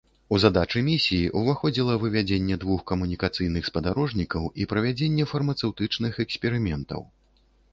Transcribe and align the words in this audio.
У 0.35 0.37
задачы 0.43 0.79
місіі 0.85 1.25
ўваходзіла 1.41 1.97
вывядзенне 2.03 2.57
двух 2.63 2.81
камунікацыйных 2.91 3.69
спадарожнікаў 3.69 4.49
і 4.65 4.67
правядзенне 4.73 5.29
фармацэўтычных 5.33 6.13
эксперыментаў. 6.25 7.01